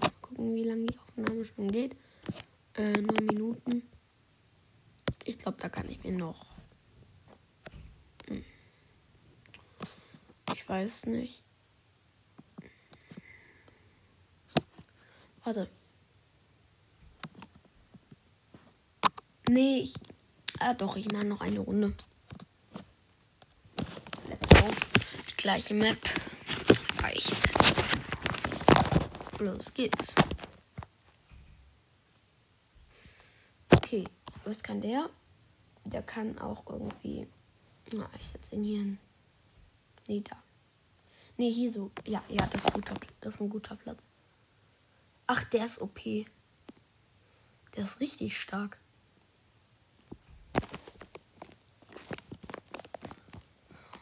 Mal 0.00 0.10
gucken, 0.20 0.54
wie 0.56 0.64
lange 0.64 0.86
die 0.86 0.98
Aufnahme 0.98 1.44
schon 1.44 1.68
geht. 1.68 1.96
Äh, 2.74 2.90
neun 2.90 3.26
Minuten. 3.26 3.82
Ich 5.24 5.38
glaube, 5.38 5.58
da 5.60 5.68
kann 5.68 5.88
ich 5.88 6.02
mir 6.02 6.12
noch 6.12 6.47
Weiß 10.68 11.06
nicht. 11.06 11.42
Warte. 15.42 15.66
Nee, 19.48 19.78
ich. 19.78 19.94
Ah, 20.60 20.74
doch, 20.74 20.96
ich 20.96 21.10
mache 21.10 21.24
noch 21.24 21.40
eine 21.40 21.60
Runde. 21.60 21.94
Let's 24.28 24.48
go. 24.50 24.68
Die 25.30 25.36
gleiche 25.38 25.72
Map. 25.72 25.98
Reicht. 27.02 27.32
Los 29.38 29.72
geht's. 29.72 30.14
Okay, 33.70 34.04
was 34.44 34.62
kann 34.62 34.82
der? 34.82 35.08
Der 35.86 36.02
kann 36.02 36.38
auch 36.38 36.66
irgendwie. 36.66 37.26
Na, 37.94 38.10
ich 38.20 38.28
setze 38.28 38.50
den 38.50 38.64
hier 38.64 38.78
hin. 38.80 38.98
Nee, 40.08 40.20
da. 40.20 40.36
Nee, 41.38 41.50
hier 41.50 41.72
so. 41.72 41.90
Ja, 42.04 42.22
ja, 42.28 42.46
das 42.46 42.64
ist, 42.64 42.72
guter, 42.74 42.94
das 43.20 43.36
ist 43.36 43.40
ein 43.40 43.48
guter 43.48 43.76
Platz. 43.76 44.02
Ach, 45.26 45.44
der 45.44 45.64
ist 45.64 45.80
OP. 45.80 46.00
Der 47.76 47.84
ist 47.84 48.00
richtig 48.00 48.38
stark. 48.38 48.78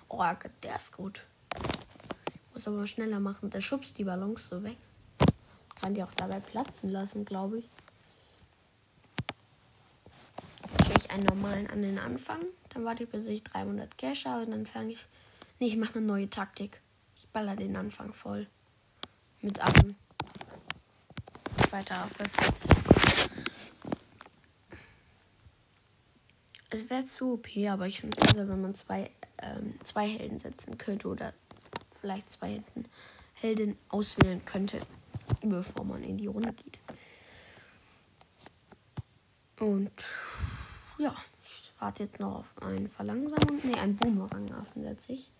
Oh, 0.08 0.24
der 0.62 0.76
ist 0.76 0.96
gut. 0.96 1.26
Ich 2.34 2.54
muss 2.54 2.66
aber 2.66 2.86
schneller 2.86 3.20
machen. 3.20 3.50
Der 3.50 3.60
schubst 3.60 3.98
die 3.98 4.04
Ballons 4.04 4.48
so 4.48 4.62
weg. 4.62 4.78
Kann 5.74 5.92
die 5.92 6.02
auch 6.02 6.14
dabei 6.14 6.40
platzen 6.40 6.90
lassen, 6.90 7.26
glaube 7.26 7.58
ich. 7.58 7.68
Stelle 10.82 10.98
ich 10.98 11.10
einen 11.10 11.24
normalen 11.24 11.66
an 11.68 11.82
den 11.82 11.98
Anfang. 11.98 12.40
Dann 12.70 12.86
warte 12.86 13.04
ich, 13.04 13.10
bis 13.10 13.26
ich 13.26 13.44
300 13.44 13.98
Cash 13.98 14.24
habe. 14.24 14.44
Und 14.44 14.52
dann 14.52 14.66
fange 14.66 14.92
ich 14.92 15.06
Nee, 15.58 15.68
ich 15.68 15.76
mache 15.76 15.98
eine 15.98 16.06
neue 16.06 16.28
Taktik. 16.28 16.82
Baller 17.36 17.54
den 17.54 17.76
Anfang 17.76 18.14
voll. 18.14 18.46
Mit 19.42 19.60
Affen. 19.60 19.94
Weiter 21.70 22.04
Affe. 22.04 22.24
Es 26.70 26.88
wäre 26.88 27.04
zu 27.04 27.34
OP, 27.34 27.46
aber 27.68 27.88
ich 27.88 28.00
finde 28.00 28.16
es 28.18 28.26
besser, 28.26 28.48
wenn 28.48 28.62
man 28.62 28.74
zwei, 28.74 29.10
ähm, 29.42 29.78
zwei 29.82 30.08
Helden 30.08 30.38
setzen 30.38 30.78
könnte 30.78 31.08
oder 31.08 31.34
vielleicht 32.00 32.30
zwei 32.30 32.52
Helden, 32.52 32.88
Helden 33.34 33.78
auswählen 33.90 34.42
könnte, 34.46 34.80
bevor 35.42 35.84
man 35.84 36.02
in 36.04 36.16
die 36.16 36.28
Runde 36.28 36.54
geht. 36.54 36.78
Und 39.60 39.92
ja, 40.96 41.14
ich 41.42 41.70
warte 41.80 42.04
jetzt 42.04 42.18
noch 42.18 42.36
auf 42.36 42.62
einen 42.62 42.88
Verlangsamung. 42.88 43.60
Ne, 43.62 43.78
einen 43.78 43.96
Boomerang-Affen 43.96 44.84
setze 44.84 45.12
ich. 45.12 45.30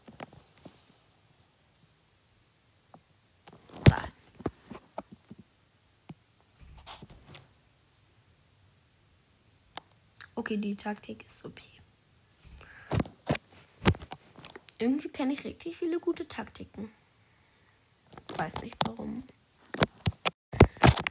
Okay, 10.46 10.58
die 10.58 10.76
Taktik 10.76 11.26
ist 11.26 11.44
OP. 11.44 11.60
Irgendwie 14.78 15.08
kenne 15.08 15.32
ich 15.32 15.42
richtig 15.42 15.76
viele 15.76 15.98
gute 15.98 16.28
Taktiken. 16.28 16.92
Weiß 18.36 18.60
nicht 18.62 18.76
warum. 18.86 19.24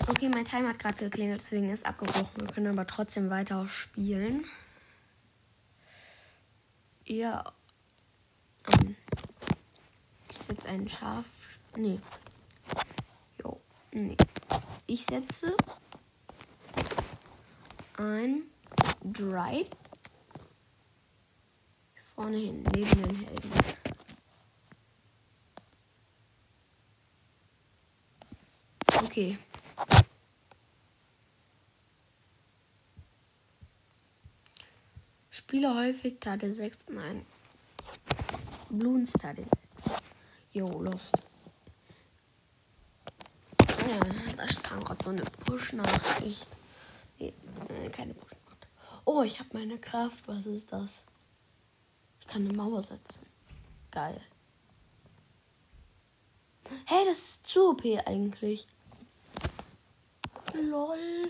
Okay, 0.07 0.29
mein 0.33 0.45
Timer 0.45 0.69
hat 0.69 0.79
gerade 0.79 0.95
geklingelt, 0.95 1.41
deswegen 1.41 1.69
ist 1.69 1.85
abgebrochen. 1.85 2.39
Wir 2.39 2.47
können 2.47 2.67
aber 2.67 2.87
trotzdem 2.87 3.29
weiter 3.29 3.67
spielen. 3.67 4.45
Ja. 7.03 7.43
Ähm, 8.71 8.95
ich 10.31 10.37
setze 10.37 10.69
ein 10.69 10.87
Schaf. 10.87 11.25
Nee. 11.75 11.99
Jo. 13.43 13.59
Nee. 13.91 14.15
Ich 14.87 15.05
setze 15.05 15.57
ein 17.97 18.43
Dry 19.13 19.69
vorne 22.15 22.37
hin, 22.37 22.63
neben 22.73 23.03
den 23.03 23.15
Helden. 23.17 23.51
Okay. 29.03 29.37
Spiele 35.29 35.75
häufig 35.75 36.19
Tage 36.19 36.53
6. 36.53 36.79
Nein. 36.89 37.25
Bloons 38.69 39.11
Tage 39.13 39.43
6. 39.43 40.01
Jo, 40.53 40.81
Lust. 40.81 41.17
Ja, 43.59 43.99
da 44.37 44.45
kam 44.63 44.83
gerade 44.83 45.03
so 45.03 45.09
eine 45.09 45.21
Push-Nachricht. 45.23 46.47
Nee, 47.19 47.33
keine 47.91 48.13
Push-Nachricht. 48.13 48.34
Oh, 49.05 49.21
ich 49.21 49.39
habe 49.39 49.49
meine 49.53 49.77
Kraft. 49.77 50.27
Was 50.27 50.47
ist 50.47 50.73
das? 50.73 51.03
Ich 52.19 52.27
kann 52.27 52.47
eine 52.47 52.57
Mauer 52.57 52.81
setzen. 52.81 53.23
Geil. 53.91 54.19
Hey, 56.85 57.05
das 57.05 57.19
ist 57.19 57.47
zu 57.47 57.69
OP 57.69 57.85
eigentlich. 58.05 58.67
Lol. 60.59 61.29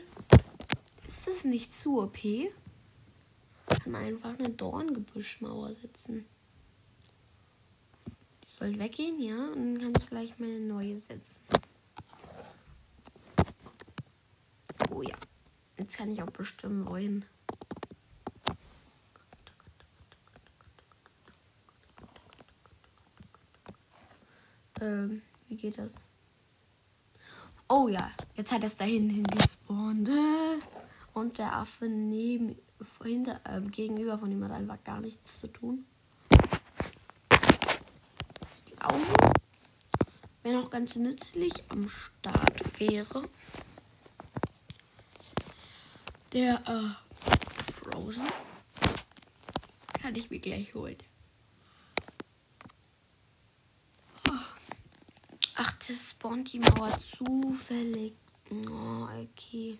Ist 1.07 1.27
das 1.27 1.43
nicht 1.43 1.75
zu 1.77 2.01
OP? 2.01 2.23
Ich 2.23 2.51
kann 3.83 3.95
einfach 3.95 4.39
eine 4.39 4.49
Dorngebüschmauer 4.49 5.73
setzen. 5.75 6.25
Die 8.43 8.47
soll 8.47 8.79
weggehen, 8.79 9.21
ja? 9.21 9.47
Und 9.51 9.75
dann 9.75 9.79
kann 9.79 10.01
ich 10.01 10.07
gleich 10.07 10.39
meine 10.39 10.61
neue 10.61 10.97
setzen. 10.97 11.41
Oh 14.91 15.01
ja. 15.01 15.15
Jetzt 15.77 15.97
kann 15.97 16.09
ich 16.09 16.23
auch 16.23 16.31
bestimmen, 16.31 16.87
wohin. 16.87 17.25
Ähm, 24.85 25.23
wie 25.47 25.55
geht 25.55 25.79
das? 25.79 25.95
Oh 27.67 27.87
ja, 27.87 28.11
jetzt 28.35 28.51
hat 28.51 28.63
es 28.63 28.77
da 28.77 28.85
hinten 28.85 29.23
gespawnt. 29.23 30.11
Und 31.13 31.39
der 31.39 31.53
Affe 31.53 31.87
neben, 31.87 32.55
hinter, 33.01 33.41
äh, 33.45 33.61
gegenüber 33.61 34.19
von 34.19 34.31
ihm 34.31 34.43
hat 34.43 34.51
einfach 34.51 34.83
gar 34.83 34.99
nichts 34.99 35.39
zu 35.39 35.47
tun. 35.47 35.85
Ich 38.53 38.75
glaube, 38.75 39.01
wenn 40.43 40.55
auch 40.57 40.69
ganz 40.69 40.95
nützlich 40.95 41.53
am 41.69 41.89
Start 41.89 42.79
wäre, 42.79 43.27
der 46.31 46.61
äh, 46.67 47.71
Frozen 47.71 48.27
kann 49.99 50.13
ich 50.13 50.29
mir 50.29 50.39
gleich 50.39 50.75
holen. 50.75 50.97
Ach, 55.67 55.73
das 55.79 56.11
spawnt 56.11 56.53
die 56.53 56.59
Mauer 56.59 56.95
zufällig. 56.99 58.13
Oh, 58.51 59.07
okay. 59.23 59.79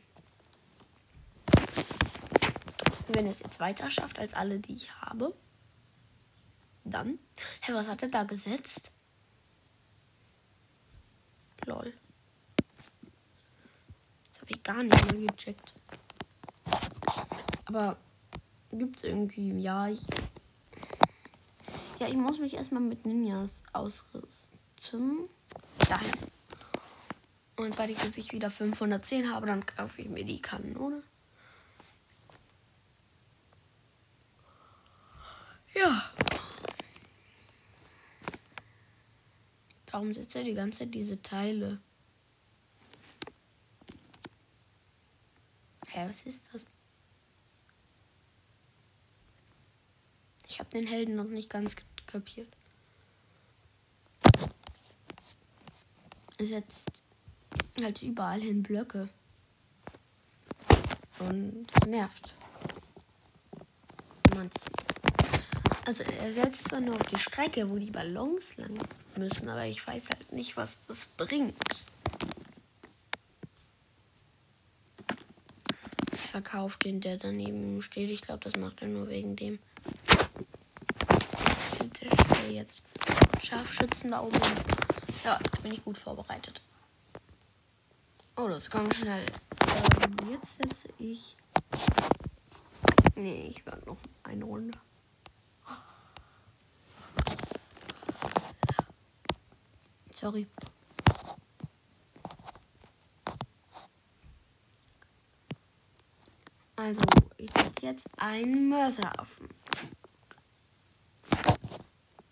Wenn 3.10 3.28
es 3.28 3.41
jetzt 3.41 3.60
weiter 3.60 3.88
schafft 3.91 4.17
als 4.17 4.34
alle, 4.34 4.58
die 4.58 4.74
ich 4.74 4.91
habe, 4.95 5.36
dann. 6.86 7.19
Hä, 7.62 7.74
was 7.74 7.88
hat 7.88 8.02
er 8.02 8.10
da 8.10 8.24
gesetzt? 8.24 8.93
Lol. 11.67 11.93
Das 14.30 14.41
habe 14.41 14.52
ich 14.52 14.63
gar 14.63 14.82
nicht 14.82 15.12
mehr 15.12 15.28
gecheckt. 15.28 15.76
Aber 17.65 17.95
gibt 18.71 18.98
es 18.98 19.04
irgendwie, 19.04 19.60
ja, 19.60 19.88
ich. 19.89 20.02
Ja, 22.00 22.08
ich 22.08 22.15
muss 22.15 22.39
mich 22.39 22.56
erstmal 22.56 22.82
mit 22.82 23.06
Ninjas 23.06 23.62
ausrüsten 23.71 25.30
dahin. 25.86 26.12
Und 27.56 27.74
sobald 27.74 27.89
ich 27.89 28.17
ich 28.17 28.32
wieder 28.32 28.50
510 28.50 29.32
habe, 29.32 29.48
dann 29.48 29.65
kaufe 29.65 30.02
ich 30.02 30.10
mir 30.10 30.26
die 30.26 30.41
Kanone. 30.41 31.02
Ja. 35.74 36.10
Warum 39.91 40.13
setzt 40.13 40.36
er 40.36 40.43
die 40.43 40.54
ganze 40.54 40.80
Zeit 40.80 40.93
diese 40.93 41.21
Teile? 41.21 41.80
Hä, 45.88 46.10
was 46.10 46.24
ist 46.24 46.43
das? 46.52 46.67
Ich 50.50 50.60
habe 50.60 50.69
den 50.69 50.88
Helden 50.88 51.15
noch 51.15 51.24
nicht 51.24 51.50
ganz 51.50 51.76
kapiert. 52.08 52.50
Setzt 56.39 56.91
halt 57.82 58.02
überall 58.02 58.41
hin 58.41 58.63
Blöcke. 58.63 59.10
Und 61.19 61.67
das 61.71 61.88
nervt. 61.88 62.36
Man's. 64.36 64.54
Also 65.88 66.04
er 66.04 66.34
setzt 66.34 66.69
zwar 66.69 66.82
nur 66.82 66.95
auf 66.95 67.04
die 67.04 67.17
Strecke, 67.17 67.69
wo 67.69 67.78
die 67.78 67.91
Ballons 67.91 68.58
lang 68.58 68.78
müssen, 69.15 69.48
aber 69.50 69.65
ich 69.65 69.86
weiß 69.86 70.10
halt 70.10 70.32
nicht, 70.34 70.58
was 70.58 70.86
das 70.88 71.06
bringt. 71.06 71.56
Ich 76.12 76.19
verkaufe 76.19 76.78
den, 76.80 77.02
der 77.02 77.17
daneben 77.17 77.82
steht. 77.82 78.10
Ich 78.10 78.21
glaube, 78.21 78.43
das 78.43 78.56
macht 78.58 78.82
er 78.82 78.88
nur 78.88 79.08
wegen 79.08 79.36
dem. 79.36 79.60
Der 82.02 82.52
jetzt 82.52 82.84
Scharfschützen 83.41 84.12
da 84.12 84.21
oben. 84.21 84.39
Ja, 85.25 85.39
jetzt 85.43 85.63
bin 85.63 85.71
ich 85.71 85.83
gut 85.83 85.97
vorbereitet. 85.97 86.61
Oh, 88.38 88.47
das 88.47 88.69
kommt 88.69 88.93
schnell. 88.93 89.25
Ähm, 89.65 90.29
jetzt 90.29 90.57
setze 90.57 90.89
ich. 90.99 91.35
Nee, 93.15 93.47
ich 93.49 93.65
werde 93.65 93.83
noch 93.88 93.97
eine 94.21 94.45
Runde. 94.45 94.77
Sorry. 100.13 100.45
Also, 106.75 107.01
ich 107.38 107.49
setze 107.49 107.85
jetzt 107.88 108.07
einen 108.17 108.69
Mörseraffen. 108.69 109.49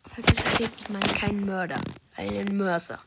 Falls 0.05 0.27
ihr 0.27 0.35
versteht, 0.35 0.71
ich 0.77 0.89
meine 0.89 1.07
keinen 1.07 1.43
Mörder 1.43 1.81
einen 2.15 2.57
Mörser. 2.57 2.99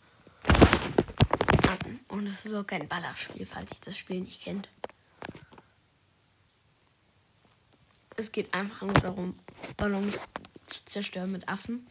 Und 2.08 2.26
es 2.26 2.46
ist 2.46 2.54
auch 2.54 2.66
kein 2.66 2.88
Ballerspiel, 2.88 3.46
falls 3.46 3.70
ihr 3.70 3.76
das 3.82 3.96
Spiel 3.96 4.20
nicht 4.20 4.42
kennt. 4.42 4.68
Es 8.16 8.32
geht 8.32 8.54
einfach 8.54 8.82
nur 8.82 8.94
darum, 8.94 9.38
Ballons 9.76 10.14
zu 10.66 10.84
zerstören 10.86 11.32
mit 11.32 11.48
Affen, 11.48 11.86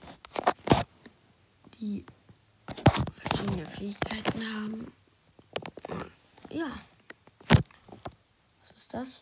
die 1.80 2.06
verschiedene 3.14 3.68
Fähigkeiten 3.68 4.44
haben. 4.54 4.92
Ja. 6.50 6.72
Was 7.48 8.72
ist 8.76 8.94
das? 8.94 9.22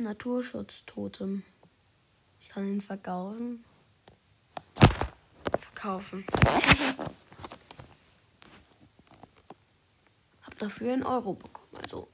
Naturschutztotem. 0.00 1.44
Ich 2.40 2.48
kann 2.48 2.66
ihn 2.66 2.80
verkaufen 2.80 3.64
kaufen. 5.88 6.22
Hab 10.42 10.58
dafür 10.58 10.92
einen 10.92 11.02
Euro 11.02 11.32
bekommen. 11.32 11.72
Also. 11.82 12.08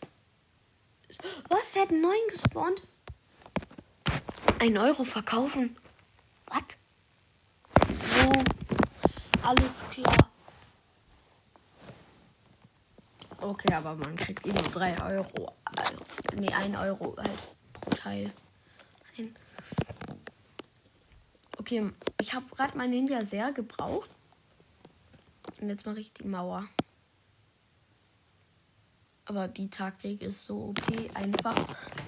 Was? 1.48 1.72
Der 1.72 1.82
hat 1.82 1.90
einen 1.90 2.02
neuen 2.02 2.28
gespawnt? 2.28 2.82
Ein 4.60 4.78
Euro 4.78 5.02
verkaufen? 5.02 5.76
Was? 6.46 6.62
So. 8.14 8.32
Alles 9.42 9.84
klar. 9.90 10.30
Okay, 13.40 13.74
aber 13.74 13.96
man 13.96 14.14
kriegt 14.14 14.46
immer 14.46 14.62
3 14.62 15.02
Euro. 15.16 15.52
Also, 15.64 15.96
nee, 16.36 16.52
1 16.52 16.76
Euro 16.76 17.16
halt 17.18 17.48
pro 17.72 17.90
Teil. 17.90 18.32
Ein 19.18 19.34
Okay, 21.64 21.90
ich 22.20 22.34
habe 22.34 22.44
gerade 22.54 22.76
mein 22.76 22.90
Ninja 22.90 23.24
sehr 23.24 23.50
gebraucht. 23.50 24.10
Und 25.62 25.70
jetzt 25.70 25.86
mache 25.86 25.98
ich 25.98 26.12
die 26.12 26.28
Mauer. 26.28 26.68
Aber 29.24 29.48
die 29.48 29.70
Taktik 29.70 30.20
ist 30.20 30.44
so 30.44 30.74
okay, 30.76 31.10
einfach 31.14 31.56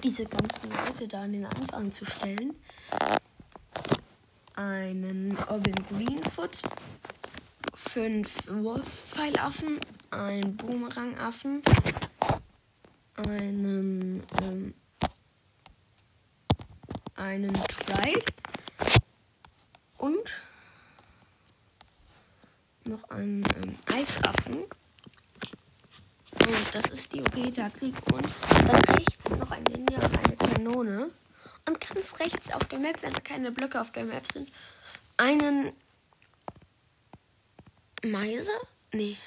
diese 0.03 0.25
ganzen 0.27 0.69
Leute 0.69 1.07
da 1.07 1.23
an 1.23 1.31
den 1.31 1.47
Anfang 1.47 1.91
zu 1.91 2.05
stellen. 2.05 2.53
Einen 4.53 5.35
Orbin 5.49 5.73
Greenfoot, 5.89 6.61
fünf 7.73 8.29
Wolfpfeilaffen, 8.47 9.79
einen 10.11 10.55
Boomerangaffen, 10.55 11.63
einen, 13.27 14.21
ähm, 14.43 14.75
einen 17.15 17.53
Try 17.53 18.23
und 19.97 20.31
noch 22.85 23.09
einen 23.09 23.43
ähm, 23.63 23.77
Eisaffen. 23.87 24.63
Und 26.39 26.66
das 26.77 26.91
ist 26.91 27.11
die 27.11 27.21
OP-Taktik. 27.21 27.95
Und 28.13 28.27
dann 28.51 28.95
rechts 28.95 29.17
noch 29.29 29.49
ein 29.49 29.63
Ninja 29.63 29.99
und 29.99 30.17
eine 30.17 30.35
Kanone. 30.35 31.09
Und 31.65 31.81
ganz 31.81 32.19
rechts 32.19 32.51
auf 32.51 32.63
der 32.65 32.79
Map, 32.79 33.01
wenn 33.01 33.13
da 33.13 33.19
keine 33.19 33.51
Blöcke 33.51 33.81
auf 33.81 33.91
der 33.91 34.05
Map 34.05 34.31
sind, 34.31 34.49
einen 35.17 35.73
Meiser? 38.03 38.53
Nee. 38.93 39.17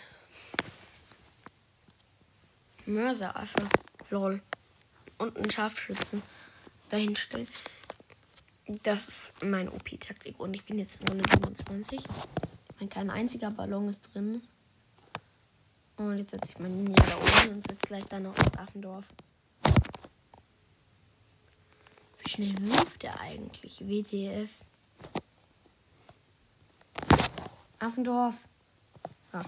Mörseraffe. 2.87 3.69
Lol. 4.11 4.41
Und 5.19 5.37
einen 5.37 5.51
Scharfschützen 5.51 6.23
dahinstellen. 6.89 7.49
Das 8.85 9.09
ist 9.09 9.45
meine 9.45 9.73
OP-Taktik. 9.73 10.39
Und 10.39 10.55
ich 10.55 10.65
bin 10.65 10.79
jetzt 10.79 11.01
in 11.01 11.09
Runde 11.09 11.25
27. 11.29 12.01
Mein 12.79 12.89
kein 12.89 13.11
einziger 13.11 13.51
Ballon 13.51 13.89
ist 13.89 14.15
drin. 14.15 14.43
Und 16.01 16.17
jetzt 16.17 16.31
setze 16.31 16.53
ich 16.53 16.59
meinen 16.59 16.85
Ninja 16.85 17.05
da 17.05 17.15
oben 17.19 17.57
und 17.57 17.67
setze 17.67 17.87
gleich 17.89 18.07
dann 18.07 18.23
noch 18.23 18.35
das 18.35 18.57
Affendorf. 18.57 19.05
Wie 22.19 22.31
schnell 22.31 22.55
wirft 22.59 23.05
er 23.05 23.21
eigentlich? 23.21 23.87
WTF. 23.87 24.49
Affendorf. 27.79 28.35
Ah. 29.33 29.43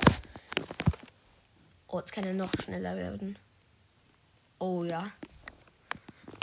Oh, 1.88 2.00
jetzt 2.00 2.12
kann 2.12 2.24
er 2.24 2.34
noch 2.34 2.50
schneller 2.62 2.96
werden. 2.96 3.38
Oh 4.58 4.84
ja. 4.84 5.10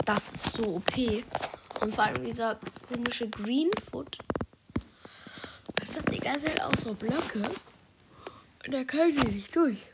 Das 0.04 0.32
ist 0.32 0.54
so 0.54 0.74
OP. 0.74 1.24
Und 1.82 1.94
vor 1.94 2.02
allem 2.02 2.24
dieser 2.24 2.58
komische 2.88 3.30
Greenfoot. 3.30 4.18
Das 5.76 5.96
hat 5.96 6.12
die 6.12 6.18
ganze 6.18 6.46
Zeit 6.46 6.62
auch 6.62 6.74
so 6.82 6.94
Blöcke. 6.94 7.48
Und 8.66 8.74
da 8.74 8.82
können 8.82 9.16
die 9.16 9.34
nicht 9.34 9.54
durch. 9.54 9.92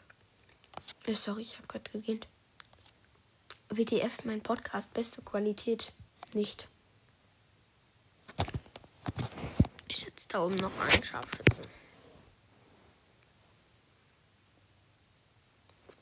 Äh, 1.06 1.14
sorry, 1.14 1.42
ich 1.42 1.56
habe 1.56 1.68
gerade 1.68 1.88
gegähnt. 1.90 2.26
WTF, 3.68 4.24
mein 4.24 4.40
Podcast, 4.40 4.92
beste 4.92 5.22
Qualität. 5.22 5.92
Nicht. 6.34 6.68
Ich 9.88 10.00
setze 10.00 10.26
da 10.28 10.44
oben 10.44 10.56
noch 10.56 10.76
einen 10.80 11.02
Scharfschützen. 11.02 11.64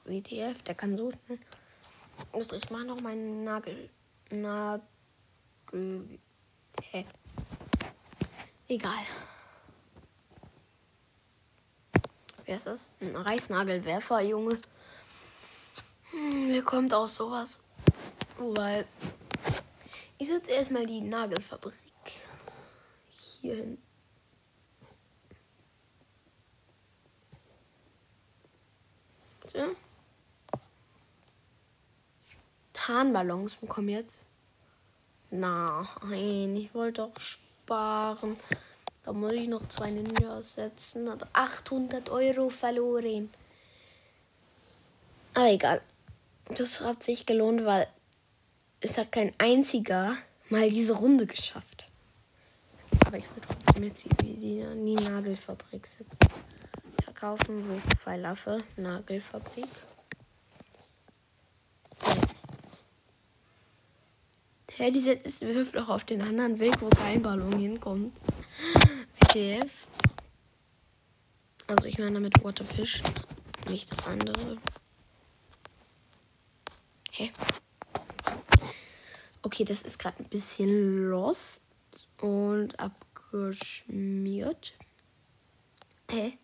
WTF, 0.04 0.62
der 0.62 0.74
kann 0.74 0.96
so 0.96 1.10
schnell. 1.10 1.38
Ich 2.32 2.70
mache 2.70 2.84
noch 2.84 3.00
meinen 3.00 3.44
Nagel. 3.44 3.90
Nagel. 4.30 6.18
Hä? 6.82 7.06
Egal. 8.68 9.04
Wer 12.44 12.56
ist 12.56 12.66
das? 12.66 12.86
Ein 13.00 13.16
Reißnagelwerfer, 13.16 14.20
Junge. 14.20 14.58
Hm, 16.14 16.48
mir 16.48 16.62
kommt 16.62 16.94
auch 16.94 17.08
sowas. 17.08 17.60
Weil 18.38 18.86
ich 20.18 20.28
setze 20.28 20.52
erstmal 20.52 20.86
die 20.86 21.00
Nagelfabrik 21.00 21.74
hier 23.08 23.56
hin. 23.56 23.78
So. 29.52 29.76
Tarnballons 32.72 33.56
bekommen 33.56 33.88
jetzt. 33.88 34.24
Nein, 35.30 36.56
ich 36.56 36.74
wollte 36.74 37.02
doch 37.02 37.20
sparen. 37.20 38.36
Da 39.04 39.12
muss 39.12 39.32
ich 39.32 39.48
noch 39.48 39.68
zwei 39.68 39.90
Ninjas 39.90 40.54
setzen. 40.54 41.08
Aber 41.08 41.26
800 41.32 42.08
Euro 42.10 42.50
verloren. 42.50 43.30
Aber 45.34 45.50
egal. 45.50 45.82
Das 46.46 46.80
hat 46.82 47.02
sich 47.02 47.26
gelohnt, 47.26 47.64
weil 47.64 47.86
es 48.80 48.98
hat 48.98 49.12
kein 49.12 49.32
einziger 49.38 50.16
mal 50.50 50.68
diese 50.68 50.94
Runde 50.94 51.26
geschafft. 51.26 51.88
Aber 53.06 53.18
ich 53.18 53.24
will 53.24 53.42
trotzdem 53.46 53.84
jetzt 53.84 54.04
die, 54.04 54.34
die, 54.34 54.64
die 54.74 54.94
Nagelfabrik 54.94 55.86
setzen. 55.86 56.28
Verkaufen, 57.02 57.68
Wurfpfeilaffe, 57.68 58.58
Nagelfabrik. 58.76 59.66
Hä, 64.76 64.82
hey, 64.84 64.92
die 64.92 65.00
setzt 65.00 65.40
wirft 65.40 65.76
auch 65.78 65.88
auf 65.88 66.04
den 66.04 66.20
anderen 66.20 66.58
Weg, 66.58 66.80
wo 66.82 66.88
kein 66.88 67.22
Ballon 67.22 67.56
hinkommt. 67.58 68.12
WTF. 69.20 69.70
Also 71.68 71.86
ich 71.86 71.98
meine 71.98 72.12
damit 72.14 72.42
Waterfish, 72.42 73.02
nicht 73.68 73.90
das 73.90 74.06
andere. 74.06 74.58
Hä? 77.16 77.30
Okay, 79.42 79.64
das 79.64 79.82
ist 79.82 80.00
gerade 80.00 80.18
ein 80.18 80.28
bisschen 80.28 81.10
lost 81.10 81.62
und 82.20 82.80
abgeschmiert. 82.80 84.74
Hä? 86.10 86.36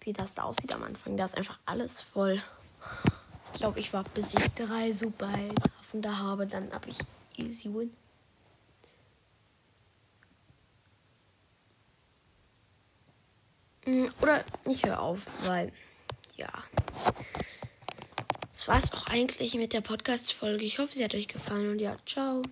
Wie 0.00 0.12
das 0.12 0.34
da 0.34 0.42
aussieht 0.42 0.74
am 0.74 0.82
Anfang. 0.82 1.16
Da 1.16 1.24
ist 1.24 1.38
einfach 1.38 1.58
alles 1.64 2.02
voll. 2.02 2.42
Ich 3.46 3.60
glaube, 3.60 3.80
ich 3.80 3.94
war 3.94 4.04
bis 4.04 4.34
ich 4.34 4.46
drei 4.54 4.92
Superheldenhafen 4.92 6.02
da 6.02 6.18
habe, 6.18 6.46
dann 6.46 6.70
habe 6.70 6.90
ich 6.90 6.98
easy 7.38 7.72
win. 7.72 7.96
Mm, 13.86 14.04
oder 14.20 14.44
ich 14.66 14.84
höre 14.84 15.00
auf, 15.00 15.20
weil 15.44 15.72
ja. 16.36 16.52
War 18.68 18.78
es 18.78 18.92
auch 18.92 19.06
eigentlich 19.06 19.54
mit 19.54 19.72
der 19.72 19.80
Podcast-Folge. 19.80 20.64
Ich 20.64 20.78
hoffe, 20.78 20.94
sie 20.94 21.04
hat 21.04 21.14
euch 21.14 21.28
gefallen 21.28 21.70
und 21.70 21.78
ja, 21.78 21.96
ciao. 22.06 22.42